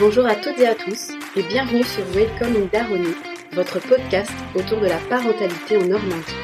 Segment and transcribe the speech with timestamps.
[0.00, 3.12] Bonjour à toutes et à tous et bienvenue sur Welcome in Daroni,
[3.52, 6.36] votre podcast autour de la parentalité en Normandie.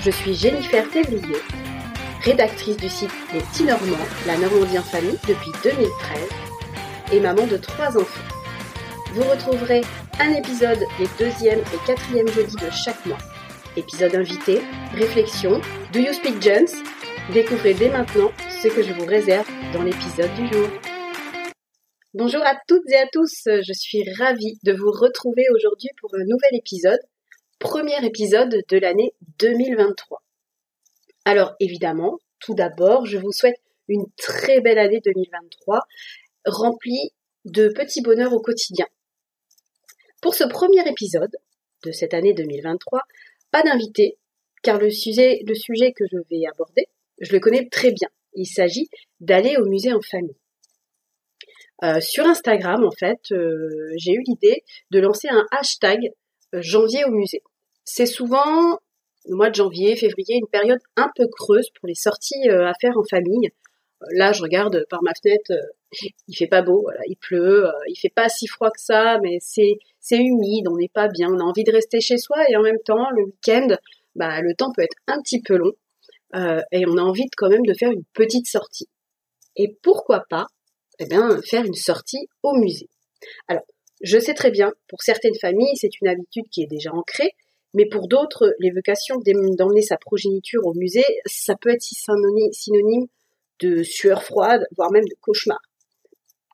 [0.00, 1.38] Je suis Jennifer Thévrier,
[2.22, 6.28] rédactrice du site Les Petits Normands, la Normandie en famille depuis 2013
[7.14, 8.36] et maman de trois enfants.
[9.12, 9.80] Vous retrouverez
[10.20, 13.18] un épisode les deuxième et quatrième jeudis de chaque mois.
[13.76, 14.62] Épisode invité,
[14.94, 15.60] réflexion,
[15.92, 16.68] Do You Speak Jones
[17.32, 18.30] Découvrez dès maintenant
[18.62, 20.68] ce que je vous réserve dans l'épisode du jour.
[22.14, 26.24] Bonjour à toutes et à tous, je suis ravie de vous retrouver aujourd'hui pour un
[26.24, 27.00] nouvel épisode,
[27.58, 30.22] premier épisode de l'année 2023.
[31.26, 35.82] Alors évidemment, tout d'abord, je vous souhaite une très belle année 2023,
[36.46, 37.12] remplie
[37.44, 38.86] de petits bonheurs au quotidien.
[40.22, 41.36] Pour ce premier épisode
[41.84, 43.02] de cette année 2023,
[43.50, 44.16] pas d'invité,
[44.62, 46.86] car le sujet, le sujet que je vais aborder,
[47.20, 48.08] je le connais très bien.
[48.32, 48.88] Il s'agit
[49.20, 50.38] d'aller au musée en famille.
[51.84, 56.10] Euh, sur Instagram, en fait, euh, j'ai eu l'idée de lancer un hashtag
[56.54, 57.42] euh, janvier au musée.
[57.84, 58.78] C'est souvent
[59.26, 62.96] le mois de janvier, février, une période un peu creuse pour les sorties à faire
[62.96, 63.50] en famille.
[64.12, 65.52] Là, je regarde par ma fenêtre,
[66.28, 69.74] il fait pas beau, il pleut, il fait pas si froid que ça, mais c'est
[70.00, 72.62] c'est humide, on n'est pas bien, on a envie de rester chez soi et en
[72.62, 73.68] même temps, le week-end,
[74.14, 75.72] bah, le temps peut être un petit peu long
[76.72, 78.88] et on a envie quand même de faire une petite sortie.
[79.56, 80.46] Et pourquoi pas
[80.98, 82.88] eh bien, faire une sortie au musée.
[83.48, 83.64] Alors,
[84.02, 87.32] je sais très bien, pour certaines familles, c'est une habitude qui est déjà ancrée,
[87.74, 93.06] mais pour d'autres, l'évocation d'emmener sa progéniture au musée, ça peut être synonyme
[93.60, 95.58] de sueur froide, voire même de cauchemar.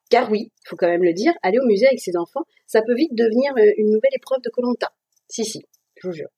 [0.09, 2.81] Car oui, il faut quand même le dire, aller au musée avec ses enfants, ça
[2.81, 4.91] peut vite devenir euh, une nouvelle épreuve de Colanta.
[5.27, 5.61] Si, si,
[5.95, 6.29] je vous jure.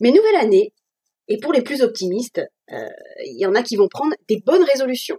[0.00, 0.72] Mais nouvelle année,
[1.28, 2.40] et pour les plus optimistes,
[2.72, 2.88] euh,
[3.24, 5.18] il y en a qui vont prendre des bonnes résolutions.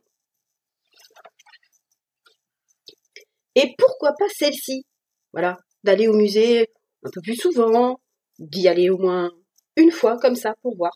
[3.56, 4.86] Et pourquoi pas celle-ci?
[5.34, 6.70] Voilà, d'aller au musée
[7.04, 8.00] un peu plus souvent,
[8.40, 9.32] d'y aller au moins
[9.76, 10.92] une fois comme ça pour voir.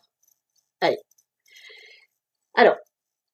[0.80, 0.98] Allez.
[2.54, 2.76] Alors,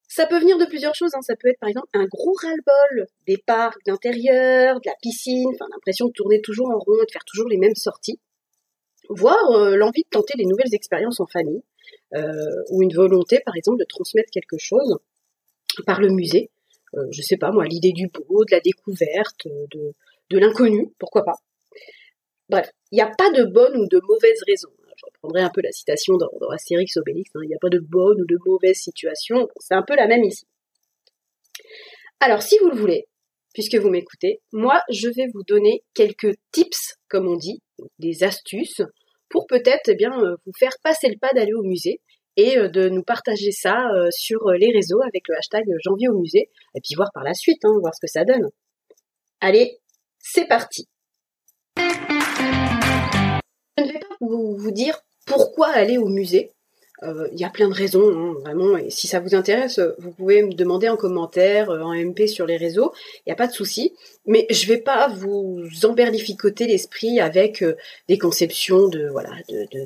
[0.07, 1.11] ça peut venir de plusieurs choses.
[1.15, 1.21] Hein.
[1.21, 5.65] Ça peut être par exemple un gros ras-le-bol des parcs d'intérieur, de la piscine, enfin
[5.71, 8.19] l'impression de tourner toujours en rond et de faire toujours les mêmes sorties.
[9.09, 11.63] Voire euh, l'envie de tenter des nouvelles expériences en famille,
[12.15, 14.99] euh, ou une volonté par exemple de transmettre quelque chose
[15.85, 16.51] par le musée.
[16.95, 19.93] Euh, je sais pas moi, l'idée du beau, de la découverte, de,
[20.29, 21.35] de l'inconnu, pourquoi pas.
[22.49, 24.69] Bref, il n'y a pas de bonne ou de mauvaise raison.
[24.95, 27.39] Je reprendrai un peu la citation dans, dans Astérix Obélix, hein.
[27.43, 30.23] il n'y a pas de bonne ou de mauvaise situation, c'est un peu la même
[30.23, 30.45] ici.
[32.19, 33.07] Alors si vous le voulez,
[33.53, 37.61] puisque vous m'écoutez, moi je vais vous donner quelques tips, comme on dit,
[37.99, 38.81] des astuces,
[39.29, 41.99] pour peut-être eh bien euh, vous faire passer le pas d'aller au musée
[42.37, 46.09] et euh, de nous partager ça euh, sur euh, les réseaux avec le hashtag janvier
[46.09, 48.49] au musée, et puis voir par la suite, hein, voir ce que ça donne.
[49.41, 49.79] Allez,
[50.19, 50.87] c'est parti.
[51.77, 51.83] Je
[53.83, 56.51] ne vais pas vous, dire pourquoi aller au musée.
[57.33, 58.77] Il y a plein de raisons, hein, vraiment.
[58.77, 62.55] Et si ça vous intéresse, vous pouvez me demander en commentaire, en MP sur les
[62.55, 62.93] réseaux.
[63.17, 63.93] Il n'y a pas de souci.
[64.25, 67.61] Mais je vais pas vous emberlificoter l'esprit avec
[68.07, 69.85] des conceptions de voilà de,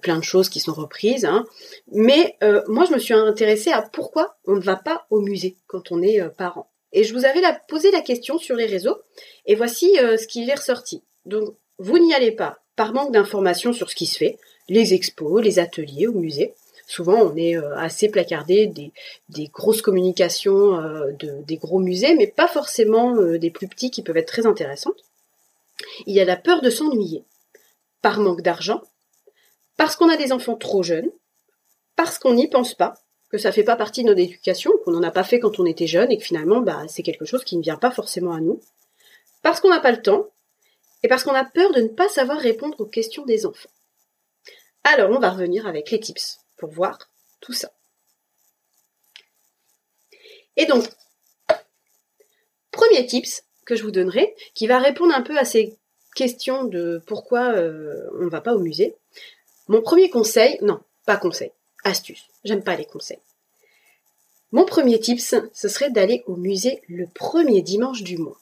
[0.00, 1.24] plein de choses qui sont reprises.
[1.24, 1.46] Hein.
[1.92, 5.56] Mais euh, moi, je me suis intéressée à pourquoi on ne va pas au musée
[5.66, 6.70] quand on est euh, parent.
[6.92, 8.98] Et je vous avais posé la question sur les réseaux,
[9.44, 11.02] et voici euh, ce qui est ressorti.
[11.24, 14.38] Donc, vous n'y allez pas par manque d'informations sur ce qui se fait,
[14.68, 16.54] les expos, les ateliers au musée.
[16.86, 18.92] Souvent, on est assez placardé des,
[19.28, 20.76] des grosses communications
[21.18, 25.02] de, des gros musées, mais pas forcément des plus petits qui peuvent être très intéressantes.
[26.06, 27.24] Il y a la peur de s'ennuyer,
[28.02, 28.82] par manque d'argent,
[29.76, 31.10] parce qu'on a des enfants trop jeunes,
[31.94, 32.94] parce qu'on n'y pense pas,
[33.30, 35.66] que ça fait pas partie de notre éducation, qu'on n'en a pas fait quand on
[35.66, 38.40] était jeune et que finalement bah, c'est quelque chose qui ne vient pas forcément à
[38.40, 38.60] nous,
[39.42, 40.30] parce qu'on n'a pas le temps
[41.02, 43.70] et parce qu'on a peur de ne pas savoir répondre aux questions des enfants.
[44.84, 46.98] Alors on va revenir avec les tips pour voir
[47.40, 47.70] tout ça.
[50.56, 50.88] Et donc,
[52.70, 55.76] premier tips que je vous donnerai, qui va répondre un peu à ces
[56.14, 58.96] questions de pourquoi euh, on ne va pas au musée,
[59.68, 61.52] mon premier conseil, non, pas conseil,
[61.84, 63.20] astuce, j'aime pas les conseils.
[64.52, 68.38] Mon premier tips, ce serait d'aller au musée le premier dimanche du mois.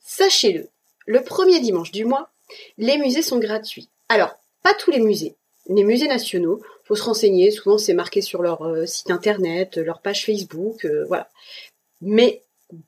[0.00, 0.68] Sachez-le,
[1.06, 2.30] le premier dimanche du mois,
[2.78, 3.90] les musées sont gratuits.
[4.08, 5.36] Alors, pas tous les musées.
[5.68, 10.00] Les musées nationaux, faut se renseigner, souvent c'est marqué sur leur euh, site internet, leur
[10.00, 11.30] page Facebook, euh, voilà.
[12.00, 12.42] Mais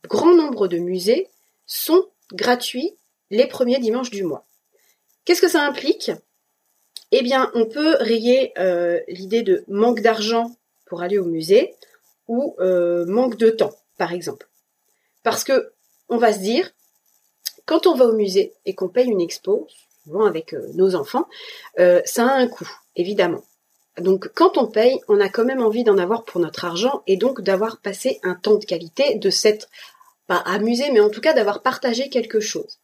[0.09, 1.29] grand nombre de musées
[1.67, 2.97] sont gratuits
[3.31, 4.45] les premiers dimanches du mois.
[5.25, 6.13] Qu'est-ce que ça implique?
[7.19, 10.55] Eh bien, on peut rayer euh, l'idée de manque d'argent
[10.87, 11.75] pour aller au musée
[12.29, 14.49] ou euh, manque de temps, par exemple.
[15.23, 15.73] Parce que
[16.09, 16.71] on va se dire,
[17.65, 19.67] quand on va au musée et qu'on paye une expo,
[20.05, 21.27] souvent avec euh, nos enfants,
[21.77, 23.43] ça a un coût, évidemment.
[23.99, 27.17] Donc quand on paye, on a quand même envie d'en avoir pour notre argent et
[27.17, 29.69] donc d'avoir passé un temps de qualité, de s'être
[30.27, 32.79] pas amusé, mais en tout cas d'avoir partagé quelque chose.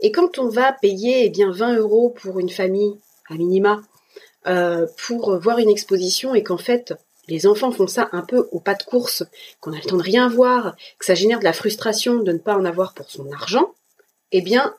[0.00, 2.98] Et quand on va payer eh bien 20 euros pour une famille,
[3.36, 3.80] minima,
[4.46, 6.94] euh, pour voir une exposition et qu'en fait
[7.28, 9.24] les enfants font ça un peu au pas de course,
[9.60, 12.38] qu'on a le temps de rien voir, que ça génère de la frustration de ne
[12.38, 13.74] pas en avoir pour son argent,
[14.32, 14.74] eh bien,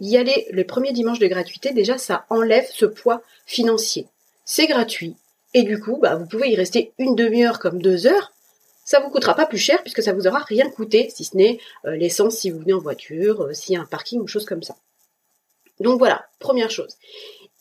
[0.00, 4.06] y aller le premier dimanche de gratuité, déjà, ça enlève ce poids financier.
[4.44, 5.16] C'est gratuit.
[5.54, 8.32] Et du coup, bah, vous pouvez y rester une demi-heure comme deux heures.
[8.84, 11.58] Ça vous coûtera pas plus cher puisque ça vous aura rien coûté, si ce n'est
[11.84, 14.46] euh, l'essence si vous venez en voiture, euh, s'il y a un parking ou chose
[14.46, 14.76] comme ça.
[15.80, 16.96] Donc voilà, première chose.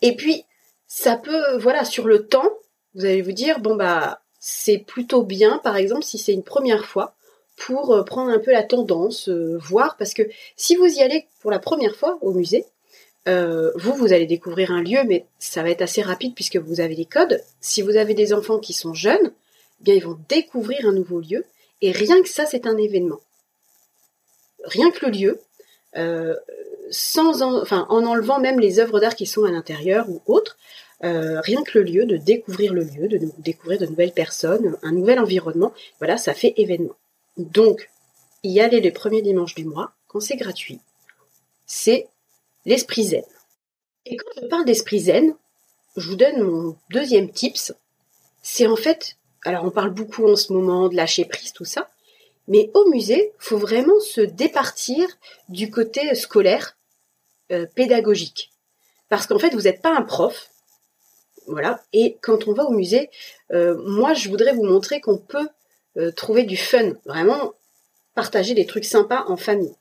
[0.02, 0.44] Et puis,
[0.88, 2.50] ça peut, voilà, sur le temps,
[2.96, 6.86] vous allez vous dire, bon bah, c'est plutôt bien, par exemple, si c'est une première
[6.86, 7.16] fois,
[7.58, 10.24] pour euh, prendre un peu la tendance, euh, voir, parce que
[10.56, 12.66] si vous y allez pour la première fois au musée,
[13.28, 16.80] euh, vous, vous allez découvrir un lieu, mais ça va être assez rapide puisque vous
[16.80, 17.44] avez les codes.
[17.60, 19.34] Si vous avez des enfants qui sont jeunes,
[19.82, 21.44] eh bien ils vont découvrir un nouveau lieu,
[21.82, 23.20] et rien que ça, c'est un événement.
[24.64, 25.42] Rien que le lieu,
[26.92, 30.58] sans en, enfin, en enlevant même les œuvres d'art qui sont à l'intérieur ou autres,
[31.04, 34.92] euh, rien que le lieu, de découvrir le lieu, de découvrir de nouvelles personnes, un
[34.92, 36.96] nouvel environnement, voilà, ça fait événement.
[37.38, 37.90] Donc,
[38.44, 40.80] y aller les premiers dimanches du mois, quand c'est gratuit,
[41.66, 42.08] c'est
[42.66, 43.24] l'esprit zen.
[44.06, 45.36] Et quand je parle d'esprit zen,
[45.98, 47.74] je vous donne mon deuxième tips.
[48.42, 51.90] C'est en fait, alors on parle beaucoup en ce moment de lâcher prise, tout ça,
[52.48, 55.08] mais au musée, faut vraiment se départir
[55.50, 56.78] du côté scolaire,
[57.52, 58.52] euh, pédagogique.
[59.10, 60.50] Parce qu'en fait, vous n'êtes pas un prof,
[61.48, 61.82] voilà.
[61.94, 63.10] Et quand on va au musée,
[63.52, 65.48] euh, moi, je voudrais vous montrer qu'on peut
[65.98, 67.54] euh, trouver du fun, vraiment
[68.16, 69.76] partager des trucs sympas en famille.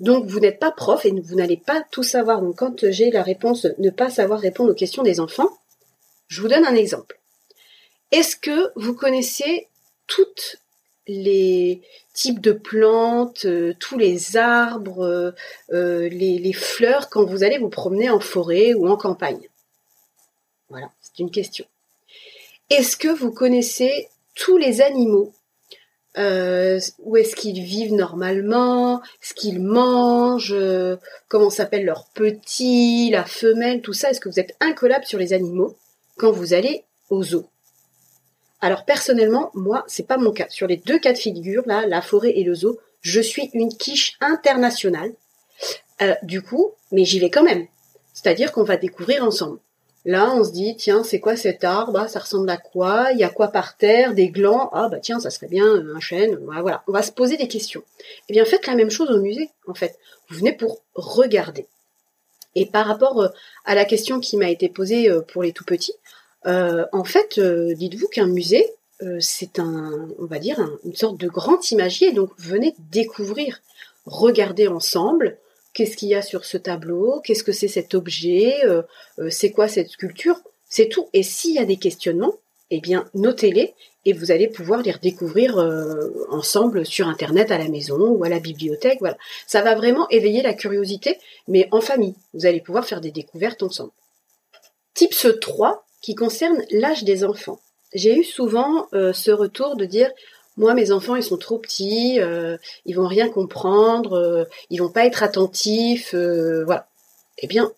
[0.00, 2.40] Donc, vous n'êtes pas prof et vous n'allez pas tout savoir.
[2.40, 5.50] Donc, quand j'ai la réponse ne pas savoir répondre aux questions des enfants,
[6.28, 7.20] je vous donne un exemple.
[8.10, 9.68] Est-ce que vous connaissez
[10.06, 10.58] toutes
[11.08, 11.82] les
[12.14, 15.34] types de plantes, euh, tous les arbres,
[15.70, 19.48] les fleurs quand vous allez vous promener en forêt ou en campagne.
[20.68, 21.64] Voilà, c'est une question.
[22.70, 25.32] Est-ce que vous connaissez tous les animaux?
[26.18, 29.00] Euh, Où est-ce qu'ils vivent normalement?
[29.22, 30.52] Ce qu'ils mangent?
[30.52, 30.96] Euh,
[31.28, 34.10] Comment s'appellent leurs petits La femelle Tout ça?
[34.10, 35.76] Est-ce que vous êtes incollable sur les animaux
[36.16, 37.46] quand vous allez au zoo
[38.60, 40.48] alors personnellement, moi, c'est pas mon cas.
[40.48, 43.68] Sur les deux cas de figure, là, la forêt et le zoo, je suis une
[43.76, 45.12] quiche internationale.
[46.02, 47.66] Euh, du coup, mais j'y vais quand même.
[48.12, 49.58] C'est-à-dire qu'on va découvrir ensemble.
[50.04, 51.98] Là, on se dit, tiens, c'est quoi cet arbre?
[51.98, 53.08] Ah, Ça ressemble à quoi?
[53.12, 54.14] Il y a quoi par terre?
[54.14, 54.70] Des glands?
[54.72, 56.38] Ah bah tiens, ça serait bien un chêne.
[56.42, 57.82] Voilà, on va se poser des questions.
[58.28, 59.98] Eh bien, faites la même chose au musée, en fait.
[60.28, 61.66] Vous venez pour regarder.
[62.54, 63.28] Et par rapport euh,
[63.64, 65.94] à la question qui m'a été posée euh, pour les tout petits,
[66.48, 68.66] euh, en fait, dites-vous qu'un musée,
[69.20, 72.12] c'est un, on va dire, une sorte de grand imagier.
[72.12, 73.60] Donc, venez découvrir,
[74.06, 75.38] regarder ensemble,
[75.78, 78.82] qu'est-ce qu'il y a sur ce tableau, qu'est-ce que c'est cet objet, euh,
[79.20, 81.08] euh, c'est quoi cette sculpture, c'est tout.
[81.12, 82.34] Et s'il y a des questionnements,
[82.70, 83.74] eh bien, notez-les
[84.04, 88.28] et vous allez pouvoir les redécouvrir euh, ensemble sur Internet à la maison ou à
[88.28, 88.98] la bibliothèque.
[88.98, 92.14] Voilà, ça va vraiment éveiller la curiosité, mais en famille.
[92.34, 93.92] Vous allez pouvoir faire des découvertes ensemble.
[94.94, 97.60] Tips 3 qui concerne l'âge des enfants.
[97.94, 100.10] J'ai eu souvent ce retour de dire
[100.58, 104.90] moi mes enfants ils sont trop petits, euh, ils vont rien comprendre, euh, ils vont
[104.90, 106.88] pas être attentifs, euh, voilà.
[107.38, 107.72] Eh bien,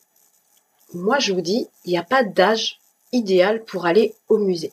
[0.95, 2.81] moi je vous dis, il n'y a pas d'âge
[3.13, 4.73] idéal pour aller au musée.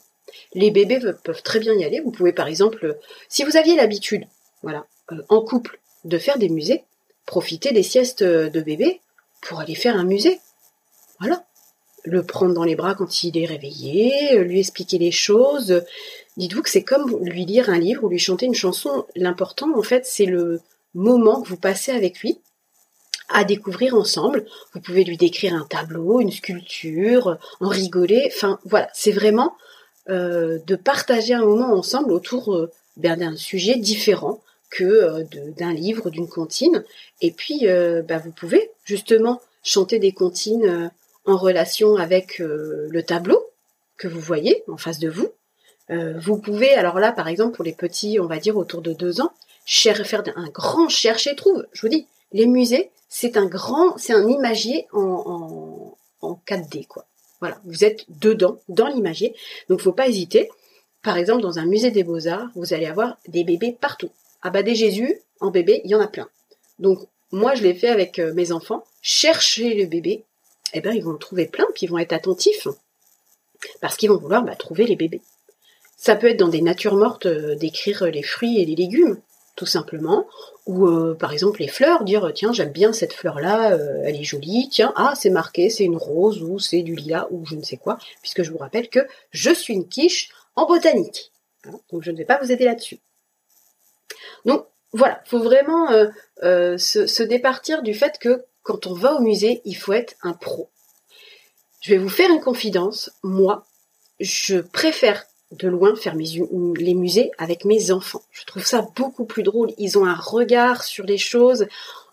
[0.53, 1.99] Les bébés peuvent très bien y aller.
[1.99, 4.25] Vous pouvez par exemple, si vous aviez l'habitude,
[4.63, 4.85] voilà,
[5.27, 6.85] en couple, de faire des musées,
[7.25, 9.01] profiter des siestes de bébé
[9.41, 10.39] pour aller faire un musée.
[11.19, 11.43] Voilà.
[12.09, 15.83] Le prendre dans les bras quand il est réveillé, lui expliquer les choses,
[16.37, 19.05] Dites-vous que c'est comme lui lire un livre ou lui chanter une chanson.
[19.15, 20.61] L'important, en fait, c'est le
[20.93, 22.39] moment que vous passez avec lui
[23.29, 24.45] à découvrir ensemble.
[24.73, 28.31] Vous pouvez lui décrire un tableau, une sculpture, en rigoler.
[28.33, 29.57] Enfin, voilà, c'est vraiment
[30.09, 35.23] euh, de partager un moment ensemble autour euh, ben, d'un sujet différent que euh,
[35.57, 36.83] d'un livre, d'une comptine.
[37.21, 40.91] Et puis, ben, vous pouvez justement chanter des comptines
[41.27, 43.45] en relation avec le tableau
[43.97, 45.29] que vous voyez en face de vous.
[45.89, 48.93] Euh, vous pouvez, alors là, par exemple, pour les petits, on va dire autour de
[48.93, 49.31] deux ans,
[49.65, 51.65] faire un grand chercher-trouve.
[51.73, 57.05] Je vous dis, les musées, c'est un grand, c'est un imagier en, en, 4D, quoi.
[57.39, 59.35] Voilà, vous êtes dedans, dans l'imagier.
[59.69, 60.49] Donc, faut pas hésiter.
[61.03, 64.09] Par exemple, dans un musée des beaux-arts, vous allez avoir des bébés partout.
[64.41, 66.27] Ah bah des Jésus, en bébé, il y en a plein.
[66.79, 66.99] Donc
[67.31, 68.83] moi, je l'ai fait avec euh, mes enfants.
[69.01, 70.23] Chercher le bébé,
[70.77, 72.67] eh ben ils vont en trouver plein, puis ils vont être attentifs
[73.81, 75.21] parce qu'ils vont vouloir bah, trouver les bébés.
[75.97, 79.19] Ça peut être dans des natures mortes euh, d'écrire les fruits et les légumes,
[79.55, 80.27] tout simplement,
[80.67, 84.23] ou euh, par exemple les fleurs, dire tiens j'aime bien cette fleur là, elle est
[84.23, 87.63] jolie, tiens ah c'est marqué c'est une rose ou c'est du lilas ou je ne
[87.63, 91.31] sais quoi, puisque je vous rappelle que je suis une quiche en botanique,
[91.65, 92.99] hein, donc je ne vais pas vous aider là-dessus.
[94.45, 96.07] Donc voilà, faut vraiment euh,
[96.43, 100.33] euh, se, départir du fait que quand on va au musée, il faut être un
[100.33, 100.69] pro.
[101.79, 103.09] Je vais vous faire une confidence.
[103.23, 103.65] Moi,
[104.19, 108.23] je préfère de loin faire les musées avec mes enfants.
[108.31, 109.71] Je trouve ça beaucoup plus drôle.
[109.77, 111.67] Ils ont un regard sur les choses.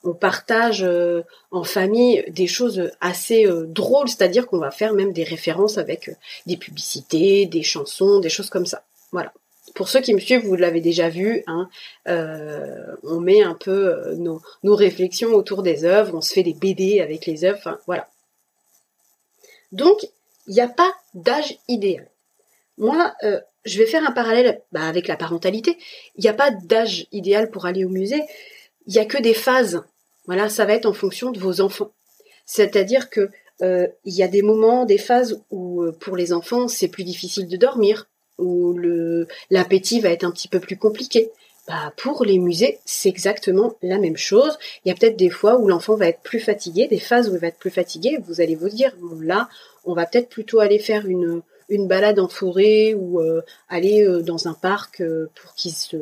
[0.05, 5.25] On partage euh, en famille des choses assez drôles, c'est-à-dire qu'on va faire même des
[5.25, 8.85] références avec des publicités, des chansons, des choses comme ça.
[9.11, 9.33] Voilà
[9.75, 11.69] pour ceux qui me suivent, vous l'avez déjà vu, hein,
[12.09, 14.41] euh, on met un peu euh, nos,
[14.75, 18.09] réflexions autour des œuvres, on se fait des BD avec les œuvres, enfin voilà.
[19.73, 20.07] Donc,
[20.47, 22.09] il n'y a pas d'âge idéal.
[22.79, 25.77] Moi, euh, je vais faire un parallèle bah, avec la parentalité.
[26.17, 28.23] Il n'y a pas d'âge idéal pour aller au musée.
[28.87, 29.83] Il n'y a que des phases.
[30.27, 31.91] Voilà, ça va être en fonction de vos enfants.
[32.47, 37.05] C'est-à-dire que il y a des moments, des phases où pour les enfants c'est plus
[37.05, 38.07] difficile de dormir,
[38.39, 41.31] où le l'appétit va être un petit peu plus compliqué.
[41.67, 44.59] Bah, pour les musées, c'est exactement la même chose.
[44.85, 47.35] Il y a peut-être des fois où l'enfant va être plus fatigué, des phases où
[47.35, 48.19] il va être plus fatigué.
[48.27, 49.49] Vous allez vous dire, là,
[49.85, 54.21] on va peut-être plutôt aller faire une, une balade en forêt ou euh, aller euh,
[54.21, 55.97] dans un parc euh, pour qu'il se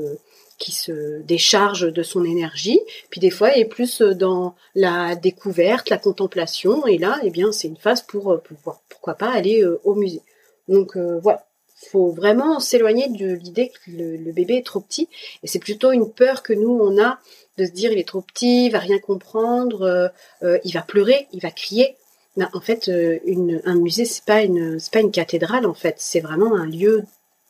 [0.58, 2.78] qui se décharge de son énergie.
[3.10, 6.86] Puis des fois, il est plus dans la découverte, la contemplation.
[6.86, 10.22] Et là, eh bien, c'est une phase pour, pour pourquoi pas aller au musée.
[10.68, 11.44] Donc voilà,
[11.90, 15.08] faut vraiment s'éloigner de l'idée que le, bébé est trop petit.
[15.42, 17.18] Et c'est plutôt une peur que nous, on a
[17.58, 20.08] de se dire il est trop petit, il va rien comprendre, euh,
[20.42, 21.96] euh, il va pleurer, il va crier.
[22.38, 23.18] en fait, euh,
[23.64, 25.66] un musée, c'est pas une, pas une cathédrale.
[25.66, 27.04] En fait, c'est vraiment un lieu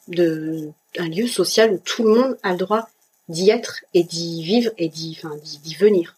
[0.09, 2.89] de, un lieu social où tout le monde a le droit
[3.29, 5.21] d'y être et d'y vivre et d'y,
[5.63, 6.17] d'y venir.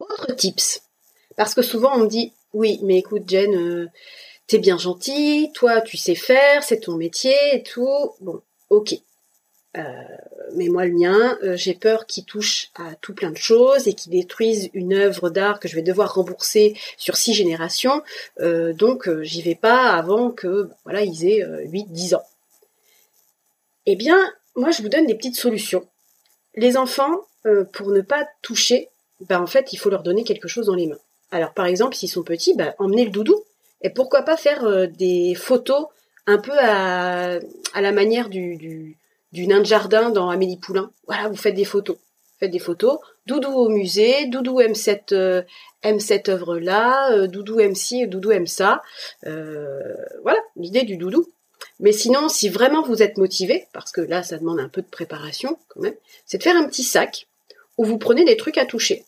[0.00, 0.82] Autre tips,
[1.36, 3.90] parce que souvent on me dit oui, mais écoute Jen,
[4.46, 8.12] t'es bien gentil, toi tu sais faire, c'est ton métier et tout.
[8.20, 8.94] Bon, ok.
[9.76, 9.82] Euh,
[10.54, 13.94] mais moi le mien, euh, j'ai peur qu'il touche à tout plein de choses et
[13.94, 18.02] qu'il détruise une œuvre d'art que je vais devoir rembourser sur six générations.
[18.40, 22.24] Euh, donc j'y vais pas avant que voilà ils aient 8-10 ans.
[23.86, 24.18] Eh bien,
[24.54, 25.86] moi je vous donne des petites solutions.
[26.54, 27.26] Les enfants,
[27.72, 30.86] pour ne pas toucher, ben en fait il faut leur donner quelque chose dans les
[30.86, 31.00] mains.
[31.32, 33.44] Alors par exemple, s'ils sont petits, ben, emmenez le doudou.
[33.84, 35.86] Et pourquoi pas faire euh, des photos
[36.26, 37.38] un peu à,
[37.78, 38.96] la manière du,
[39.32, 40.90] nain de jardin dans Amélie Poulain.
[41.06, 41.98] Voilà, vous faites des photos.
[42.40, 42.98] Faites des photos.
[43.26, 45.42] Doudou au musée, Doudou aime cette, euh,
[45.84, 48.82] œuvre-là, euh, Doudou aime ci, Doudou aime ça.
[49.22, 51.26] voilà, l'idée du doudou.
[51.80, 54.86] Mais sinon, si vraiment vous êtes motivé, parce que là, ça demande un peu de
[54.86, 57.26] préparation quand même, c'est de faire un petit sac
[57.76, 59.04] où vous prenez des trucs à toucher.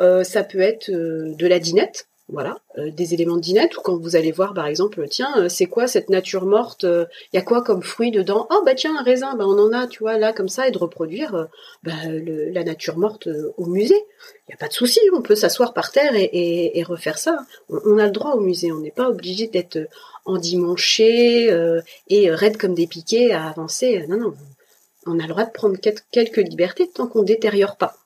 [0.00, 4.16] ça peut être de la dinette, voilà, euh, des éléments de dinette ou quand vous
[4.16, 7.42] allez voir par exemple, tiens, euh, c'est quoi cette nature morte Il euh, y a
[7.42, 8.48] quoi comme fruit dedans?
[8.50, 10.72] Oh bah tiens, un raisin, bah on en a, tu vois, là comme ça, et
[10.72, 11.48] de reproduire
[11.84, 14.02] bah, la nature morte au musée.
[14.48, 17.38] Il n'y a pas de souci, on peut s'asseoir par terre et, refaire ça.
[17.68, 19.78] On, a le droit au musée, on n'est pas obligé d'être
[20.24, 21.46] endimanché
[22.08, 24.04] et raide comme des piquets à avancer.
[24.08, 24.34] Non, non,
[25.06, 25.76] on a le droit de prendre
[26.10, 27.96] quelques libertés tant qu'on ne détériore pas.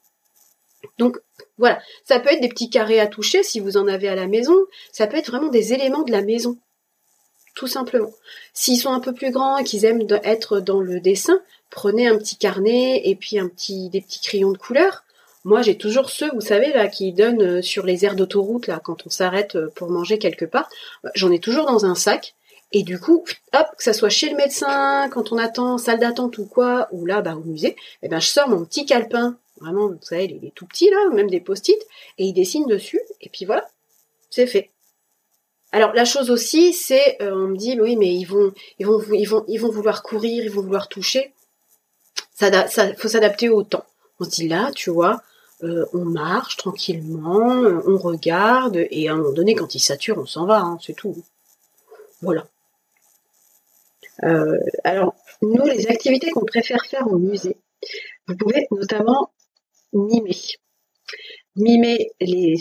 [0.98, 1.20] Donc
[1.60, 4.26] voilà, ça peut être des petits carrés à toucher si vous en avez à la
[4.26, 4.56] maison,
[4.90, 6.56] ça peut être vraiment des éléments de la maison,
[7.54, 8.10] tout simplement.
[8.54, 11.38] S'ils sont un peu plus grands et qu'ils aiment être dans le dessin,
[11.68, 15.04] prenez un petit carnet et puis un petit, des petits crayons de couleur.
[15.44, 18.78] Moi, j'ai toujours ceux, vous savez, là, qui donnent euh, sur les aires d'autoroute, là,
[18.82, 20.68] quand on s'arrête euh, pour manger quelque part.
[21.14, 22.34] J'en ai toujours dans un sac.
[22.72, 23.24] Et du coup,
[23.54, 27.06] hop, que ça soit chez le médecin, quand on attend, salle d'attente ou quoi, ou
[27.06, 30.50] là, bah, au musée, eh ben, je sors mon petit calepin Vraiment, vous savez, les,
[30.52, 31.78] tout petits là, même des post-it,
[32.18, 33.68] et ils dessinent dessus, et puis voilà,
[34.30, 34.70] c'est fait.
[35.72, 39.00] Alors la chose aussi, c'est, euh, on me dit, oui, mais ils vont, ils vont,
[39.12, 41.32] ils vont, ils vont vouloir courir, ils vont vouloir toucher.
[42.34, 43.84] Ça, ça faut s'adapter au temps.
[44.18, 45.22] On se dit là, tu vois,
[45.62, 50.18] euh, on marche tranquillement, euh, on regarde, et à un moment donné, quand ils saturent,
[50.18, 51.22] on s'en va, hein, c'est tout.
[52.22, 52.46] Voilà.
[54.84, 57.56] alors, nous, les activités qu'on préfère faire au musée,
[58.26, 59.30] vous pouvez notamment
[59.92, 60.36] mimer.
[61.56, 62.56] Mimer les,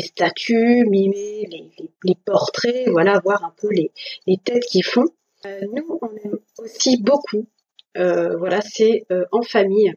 [0.00, 1.48] statues, mimer
[2.04, 3.90] les, portraits, voilà, voir un peu les,
[4.44, 5.06] têtes qu'ils font.
[5.46, 7.48] Euh, nous, on aime aussi beaucoup,
[7.96, 9.92] euh, voilà, c'est euh, en famille,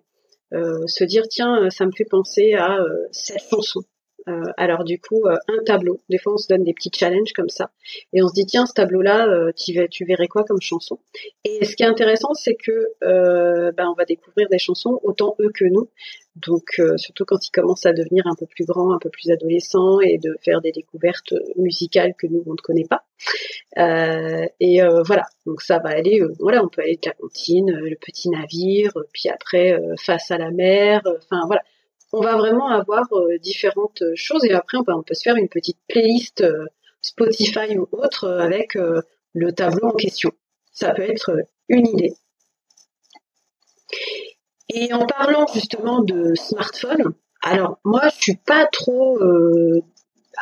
[0.51, 2.77] se dire tiens, ça me fait penser à
[3.12, 3.81] cette chanson.
[4.27, 6.01] Euh, alors du coup, euh, un tableau.
[6.10, 7.70] Des fois, on se donne des petits challenges comme ça,
[8.13, 11.00] et on se dit tiens, ce tableau-là, euh, tu, verrais quoi comme chanson?
[11.44, 15.51] Et ce qui est intéressant, c'est que ben, on va découvrir des chansons autant eux
[15.53, 15.89] que nous.
[16.36, 20.01] Donc surtout quand ils commencent à devenir un peu plus grands, un peu plus adolescents,
[20.01, 23.03] et de faire des découvertes musicales que nous on ne connaît pas.
[24.60, 26.22] et voilà, donc ça va aller.
[26.39, 30.51] voilà, on peut aller de la comptine, le petit navire, puis après face à la
[30.51, 31.01] mer.
[31.05, 31.62] Enfin voilà
[32.15, 35.77] on va vraiment avoir euh, différentes choses et après on peut, se faire une petite
[35.88, 36.65] playlist euh,
[37.01, 38.77] Spotify ou autre euh, avec
[39.34, 40.31] le tableau en question.
[40.72, 41.31] Ça peut être
[41.67, 42.13] une idée.
[44.69, 49.19] Et en parlant justement de smartphone, alors moi je suis pas trop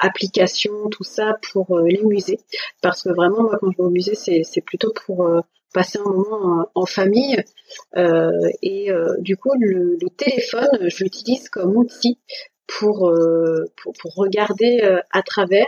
[0.01, 2.39] application, tout ça pour les musées,
[2.81, 6.69] parce que vraiment moi quand je vais au musée c'est plutôt pour passer un moment
[6.73, 7.43] en, famille.
[7.97, 12.19] Euh, et euh, du coup, le, téléphone, je l'utilise comme outil
[12.67, 14.81] pour, euh, pour, regarder
[15.11, 15.67] à travers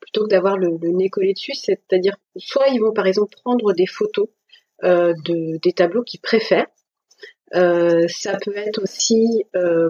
[0.00, 1.54] plutôt que d'avoir le, nez collé dessus.
[1.54, 4.28] C'est-à-dire, soit ils vont par exemple prendre des photos
[4.82, 6.66] de, des tableaux qu'ils préfèrent.
[7.52, 9.44] Ça peut être aussi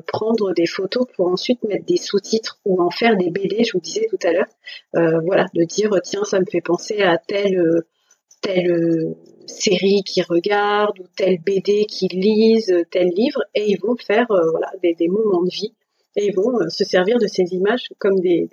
[0.06, 3.80] prendre des photos pour ensuite mettre des sous-titres ou en faire des BD, je vous
[3.80, 5.22] disais tout à l'heure.
[5.24, 7.84] voilà, de dire tiens, ça me fait penser à tel
[8.46, 9.14] telle euh,
[9.46, 14.50] série qu'ils regardent ou telle BD qu'ils lisent, tel livre, et ils vont faire euh,
[14.50, 15.74] voilà, des, moments de vie
[16.16, 18.48] et ils vont euh, se servir de ces images comme des,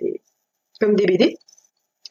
[0.80, 1.38] comme des BD,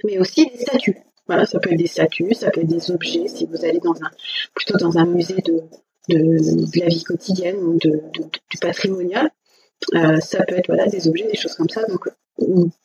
[0.03, 0.97] mais aussi des statues.
[1.27, 3.27] Voilà, ça peut être des statues, ça peut être des objets.
[3.27, 4.11] Si vous allez dans un
[4.53, 5.61] plutôt dans un musée de,
[6.09, 8.01] de, la vie quotidienne ou de,
[8.49, 9.29] du patrimonial,
[10.21, 11.83] ça peut être voilà des objets, des choses comme ça.
[11.85, 12.07] Donc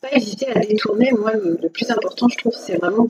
[0.01, 1.11] pas hésiter à détourner.
[1.13, 3.09] Moi, le, plus important, je trouve, c'est vraiment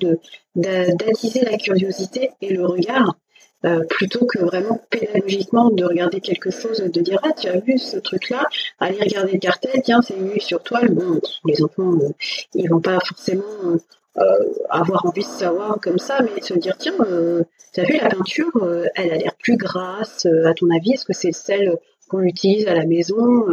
[0.54, 3.16] d'attiser la curiosité et le regard.
[3.64, 7.76] Euh, plutôt que vraiment pédagogiquement de regarder quelque chose, de dire ah tu as vu
[7.76, 8.46] ce truc-là,
[8.78, 10.90] aller regarder le cartel, tiens c'est vu sur toile.
[10.90, 12.08] Bon, les enfants euh,
[12.54, 13.78] ils vont pas forcément euh,
[14.68, 16.94] avoir envie de savoir comme ça, mais se dire tiens
[17.74, 18.50] tu as vu la peinture,
[18.94, 20.26] elle a l'air plus grasse.
[20.26, 21.76] à ton avis, est-ce que c'est celle
[22.08, 23.46] qu'on utilise à la maison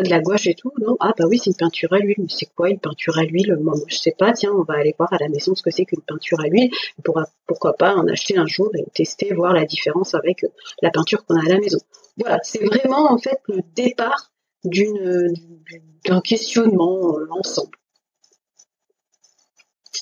[0.00, 2.16] de la gouache et tout, non Ah bah oui, c'est une peinture à l'huile.
[2.18, 3.56] Mais c'est quoi une peinture à l'huile?
[3.60, 4.32] Moi, je sais pas.
[4.32, 6.70] Tiens, on va aller voir à la maison ce que c'est qu'une peinture à l'huile.
[7.04, 10.48] Pourra, pourquoi pas en acheter un jour et tester, voir la différence avec euh,
[10.80, 11.78] la peinture qu'on a à la maison.
[12.16, 14.32] Voilà, c'est vraiment en fait le départ
[14.64, 15.34] d'une
[16.06, 17.76] d'un questionnement euh, ensemble.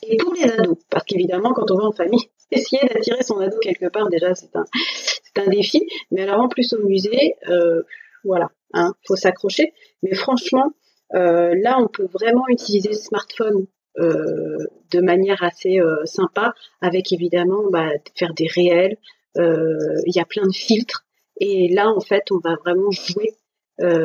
[0.02, 3.58] Et pour les ados, parce qu'évidemment, quand on va en famille, essayer d'attirer son ado
[3.58, 5.86] quelque part, déjà, c'est un, c'est un défi.
[6.10, 7.82] Mais alors, en plus, au musée, euh,
[8.24, 9.72] voilà, hein, faut s'accrocher.
[10.02, 10.72] Mais franchement,
[11.14, 13.66] euh, là, on peut vraiment utiliser le smartphone
[13.98, 14.58] euh,
[14.92, 18.96] de manière assez euh, sympa, avec évidemment bah, faire des réels.
[19.36, 21.04] Il y a plein de filtres.
[21.40, 23.32] Et là, en fait, on va vraiment jouer,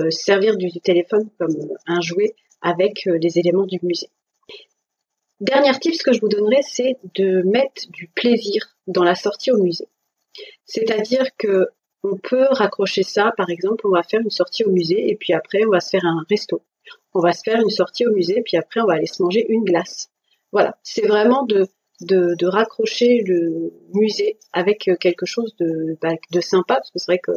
[0.10, 1.56] servir du téléphone comme
[1.88, 4.10] un jouet avec les éléments du musée.
[5.42, 9.58] Dernier tip que je vous donnerai, c'est de mettre du plaisir dans la sortie au
[9.62, 9.88] musée.
[10.66, 11.68] C'est-à-dire que
[12.04, 15.34] on peut raccrocher ça, par exemple, on va faire une sortie au musée et puis
[15.34, 16.62] après on va se faire un resto.
[17.14, 19.46] On va se faire une sortie au musée puis après on va aller se manger
[19.50, 20.10] une glace.
[20.52, 21.68] Voilà, c'est vraiment de,
[22.02, 27.20] de, raccrocher le musée avec quelque chose de, bah, de sympa parce que c'est vrai
[27.20, 27.32] que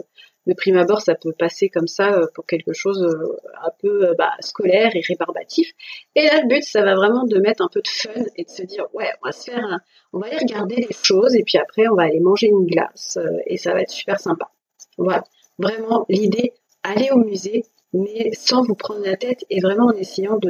[0.49, 4.09] de prime abord ça peut passer comme ça euh, pour quelque chose euh, un peu
[4.09, 5.71] euh, bah, scolaire et rébarbatif.
[6.17, 8.49] Et là le but ça va vraiment de mettre un peu de fun et de
[8.49, 9.81] se dire ouais on va se faire
[10.13, 13.19] on va aller regarder les choses et puis après on va aller manger une glace
[13.47, 14.51] et ça va être super sympa.
[14.97, 15.23] Voilà,
[15.59, 20.41] vraiment l'idée, aller au musée, mais sans vous prendre la tête et vraiment en essayant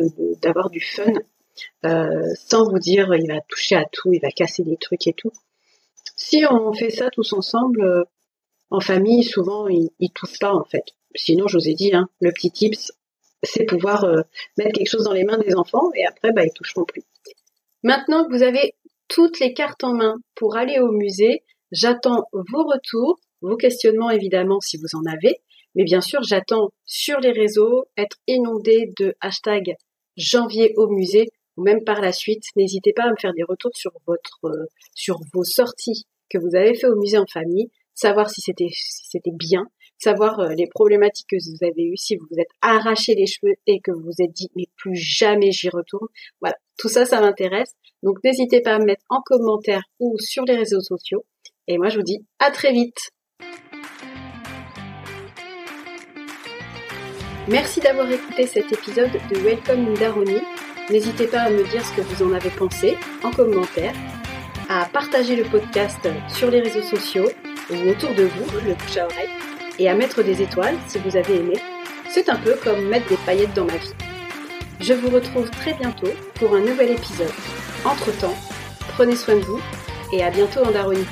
[0.41, 1.13] d'avoir du fun,
[1.83, 5.33] sans vous dire il va toucher à tout, il va casser des trucs et tout.
[6.17, 8.07] Si on fait ça tous ensemble,
[8.71, 10.85] en famille, souvent ils, ne touchent pas en fait.
[11.15, 12.93] Sinon, je vous ai dit, hein, le petit tips,
[13.43, 14.23] c'est pouvoir euh,
[14.57, 17.03] mettre quelque chose dans les mains des enfants et après, bah, ils toucheront plus.
[17.83, 18.75] Maintenant que vous avez
[19.09, 24.61] toutes les cartes en main pour aller au musée, j'attends vos retours vos questionnements évidemment
[24.61, 25.41] si vous en avez,
[25.75, 29.75] mais bien sûr j'attends sur les réseaux être inondé de hashtag
[30.17, 32.45] janvier au musée ou même par la suite.
[32.57, 36.55] N'hésitez pas à me faire des retours sur votre euh, sur vos sorties que vous
[36.57, 39.67] avez fait au musée en famille, savoir si c'était bien,
[39.99, 43.55] savoir euh, les problématiques que vous avez eues, si vous vous êtes arraché les cheveux
[43.67, 46.07] et que vous vous êtes dit mais plus jamais j'y retourne.
[46.41, 47.75] Voilà, tout ça ça m'intéresse.
[48.05, 51.25] Donc n'hésitez pas à me mettre en commentaire ou sur les réseaux sociaux.
[51.67, 53.11] Et moi je vous dis à très vite.
[57.49, 60.39] Merci d'avoir écouté cet épisode de Welcome Daroni.
[60.91, 63.95] N'hésitez pas à me dire ce que vous en avez pensé en commentaire,
[64.69, 67.29] à partager le podcast sur les réseaux sociaux
[67.71, 69.29] ou autour de vous, le bouche à oreille.
[69.81, 71.55] et à mettre des étoiles si vous avez aimé.
[72.11, 73.95] C'est un peu comme mettre des paillettes dans ma vie.
[74.81, 77.33] Je vous retrouve très bientôt pour un nouvel épisode.
[77.85, 78.35] Entre-temps,
[78.97, 79.61] prenez soin de vous
[80.13, 81.07] et à bientôt en Daronie.